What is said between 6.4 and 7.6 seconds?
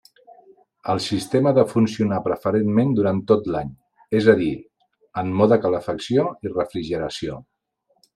i refrigeració.